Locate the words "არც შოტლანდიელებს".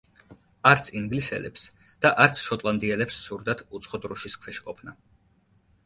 2.25-3.23